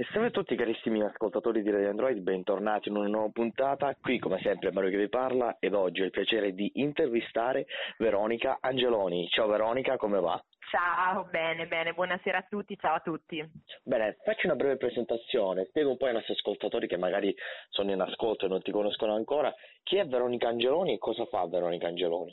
[0.00, 3.96] E salve a tutti carissimi ascoltatori di Radio Android, bentornati in una nuova puntata.
[4.00, 7.66] Qui come sempre Mario che vi parla ed oggi ho il piacere di intervistare
[7.96, 9.26] Veronica Angeloni.
[9.26, 10.40] Ciao Veronica, come va?
[10.70, 13.44] Ciao, bene, bene, buonasera a tutti, ciao a tutti.
[13.82, 17.34] Bene, faccio una breve presentazione, spiego un po' ai nostri ascoltatori che magari
[17.70, 19.52] sono in ascolto e non ti conoscono ancora,
[19.82, 22.32] chi è Veronica Angeloni e cosa fa Veronica Angeloni?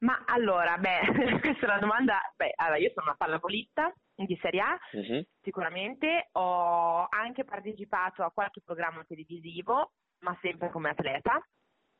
[0.00, 3.90] Ma allora, beh, questa è una domanda, beh, allora io sono una pallavolista
[4.24, 5.22] di Serie A, Mhm.
[5.40, 11.40] sicuramente, ho anche partecipato a qualche programma televisivo, ma sempre come atleta.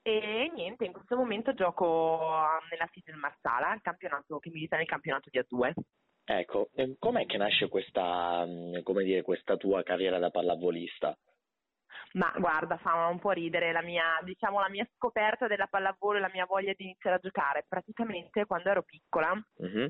[0.02, 2.18] E niente, in questo momento gioco
[2.70, 5.72] nella City del Marsala, il campionato che milita nel campionato di A2.
[6.24, 6.68] Ecco,
[6.98, 8.46] com'è che nasce questa,
[8.82, 11.16] come dire, questa tua carriera da pallavolista?
[12.12, 16.20] Ma guarda, fa un po' ridere la mia, diciamo, la mia scoperta della pallavolo e
[16.20, 17.64] la mia voglia di iniziare a giocare.
[17.68, 19.32] Praticamente quando ero piccola,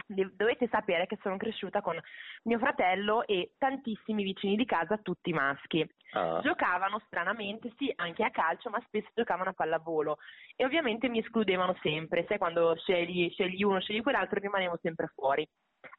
[0.07, 1.99] de- dovete sapere che sono cresciuta con
[2.45, 5.89] mio fratello e tantissimi vicini di casa, tutti maschi.
[6.13, 10.17] Ah, Giocavano stranamente, sì, anche a calcio, ma spesso giocavano a pallavolo.
[10.57, 15.47] E ovviamente mi escludevano sempre, sai quando scegli, scegli uno, scegli quell'altro, rimanevo sempre fuori.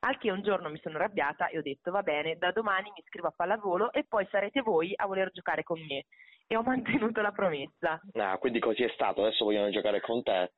[0.02, 3.00] Al che un giorno mi sono arrabbiata e ho detto va bene, da domani mi
[3.00, 6.06] iscrivo a pallavolo e poi sarete voi a voler giocare con me.
[6.48, 8.00] E ho mantenuto la promessa.
[8.14, 10.52] ah, quindi così è stato, adesso vogliono giocare con te?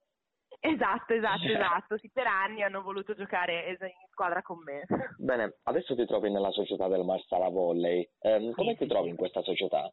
[0.59, 1.97] Esatto, esatto, esatto.
[1.97, 4.85] Sì, per anni hanno voluto giocare in squadra con me.
[5.17, 8.07] Bene, adesso ti trovi nella società del Marsala Volley.
[8.21, 9.91] Ehm, come Sì, ti sì, trovi in questa società?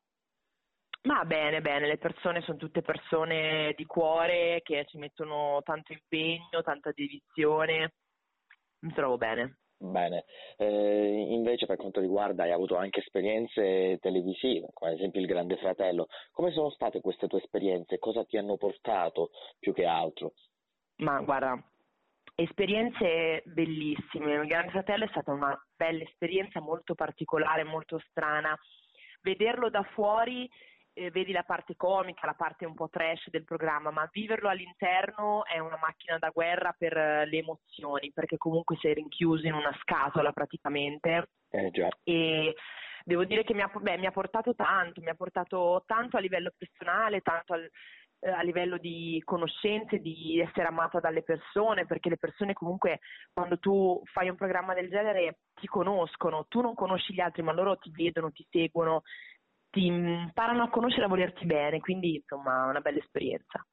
[1.03, 6.63] Ma bene, bene, le persone sono tutte persone di cuore che ci mettono tanto impegno,
[6.63, 7.93] tanta dedizione.
[8.81, 9.59] Mi trovo bene.
[9.81, 10.25] Bene,
[10.57, 15.57] Eh, invece per quanto riguarda, hai avuto anche esperienze televisive, come ad esempio il Grande
[15.57, 16.09] Fratello.
[16.33, 17.99] Come sono state queste tue esperienze?
[18.01, 20.33] Cosa ti hanno portato più che altro?
[20.97, 21.63] Ma guarda,
[22.35, 24.35] esperienze bellissime.
[24.35, 28.59] Il Grande Fratello è stata una bella esperienza molto particolare, molto strana.
[29.23, 30.51] Vederlo da fuori,
[30.99, 35.45] eh, vedi la parte comica, la parte un po' trash del programma, ma viverlo all'interno
[35.45, 39.75] è una macchina da guerra per eh, le emozioni, perché comunque sei rinchiuso in una
[39.81, 41.31] scatola praticamente.
[41.51, 42.55] Eh già, e
[43.05, 46.21] devo dire che mi ha, beh, mi ha portato tanto, mi ha portato tanto a
[46.21, 47.71] livello personale, tanto al-
[48.21, 52.99] eh, a livello di conoscenze, di essere amata dalle persone, perché le persone comunque
[53.33, 57.53] quando tu fai un programma del genere ti conoscono, tu non conosci gli altri, ma
[57.53, 59.03] loro ti vedono, ti seguono,
[59.79, 63.65] ti imparano a conoscere e a volerti bene, quindi insomma una bella esperienza.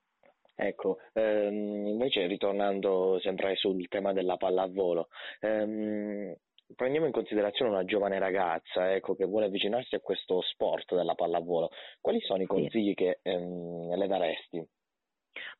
[0.57, 5.07] ecco, ehm, invece ritornando sempre sul tema della pallavolo,
[5.39, 6.33] ehm,
[6.75, 11.69] prendiamo in considerazione una giovane ragazza, ecco, che vuole avvicinarsi a questo sport della pallavolo.
[11.99, 14.67] Quali sono i consigli che ehm, le daresti?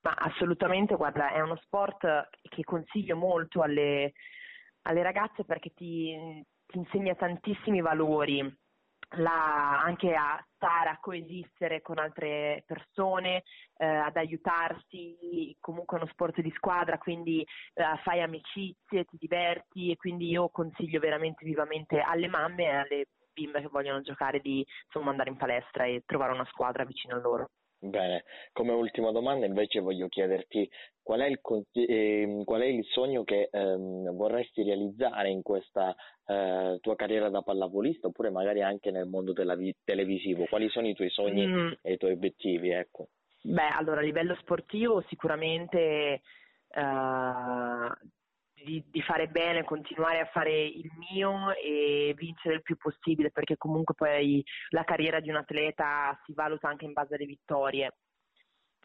[0.02, 4.14] Ma assolutamente, guarda, è uno sport che consiglio molto alle,
[4.84, 6.16] alle ragazze perché ti,
[6.66, 8.40] ti insegna tantissimi valori,
[9.18, 13.44] la- anche a stare, a coesistere con altre persone,
[13.78, 17.42] eh, ad aiutarsi, comunque è uno sport di squadra, quindi
[17.74, 23.08] eh, fai amicizie, ti diverti e quindi io consiglio veramente vivamente alle mamme e alle
[23.34, 27.20] bimbe che vogliono giocare di insomma andare in palestra e trovare una squadra vicino a
[27.20, 27.50] loro.
[27.80, 30.70] Bene, come ultima domanda invece voglio chiederti
[31.04, 31.40] qual è il,
[31.74, 37.42] ehm, qual è il sogno che ehm, vorresti realizzare in questa eh, tua carriera da
[37.44, 40.46] pallavolista oppure magari anche nel mondo della vi- televisivo?
[40.46, 41.72] Quali sono i tuoi sogni Mm.
[41.82, 42.70] e i tuoi obiettivi?
[42.72, 43.10] Ecco.
[43.42, 46.22] Beh, allora a livello sportivo sicuramente
[46.70, 46.82] eh,
[48.76, 53.56] di, di fare bene, continuare a fare il mio e vincere il più possibile, perché
[53.58, 57.98] comunque poi la carriera di un atleta si valuta anche in base alle vittorie.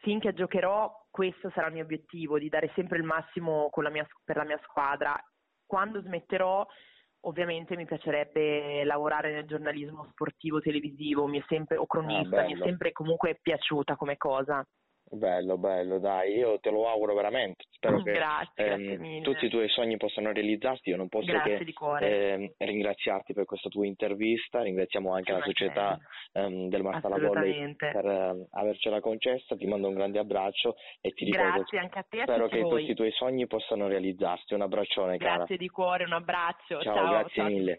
[0.00, 4.08] Finché giocherò, questo sarà il mio obiettivo, di dare sempre il massimo con la mia-
[4.24, 5.14] per la mia squadra.
[5.66, 6.66] Quando smetterò,
[7.22, 12.62] ovviamente mi piacerebbe lavorare nel giornalismo sportivo televisivo, mi è sempre, o cronista, mi è
[12.62, 14.64] sempre comunque piaciuta come cosa.
[15.12, 17.64] Bello, bello, dai, io te lo auguro veramente.
[17.70, 19.22] Spero che Grazie, ehm, grazie mille.
[19.22, 20.90] tutti i tuoi sogni possano realizzarsi.
[20.90, 24.62] Io non posso Grazie che ehm, ringraziarti per questa tua intervista.
[24.62, 25.98] Ringraziamo anche la Ci società
[26.32, 29.56] ehm, del Marsala Volley per ehm, avercela concessa.
[29.56, 32.60] Ti mando un grande abbraccio e ti ricordo Grazie anche a te a spero che
[32.60, 32.80] voi.
[32.80, 34.54] tutti i tuoi sogni possano realizzarsi.
[34.54, 35.36] Un abbraccione, cara.
[35.38, 36.80] Grazie di cuore, un abbraccio.
[36.82, 37.78] Ciao, ciao, grazie ciao mille.